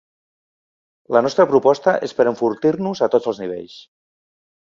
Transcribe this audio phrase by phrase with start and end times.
[1.15, 3.77] La nostra proposta és per enfortir-nos a tots els nivells.